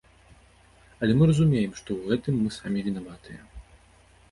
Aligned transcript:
Але 1.07 1.11
мы 1.19 1.23
разумеем, 1.33 1.71
што 1.83 1.89
ў 1.99 2.03
гэтым 2.15 2.33
мы 2.41 2.49
самі 2.59 2.79
вінаватыя. 2.91 3.41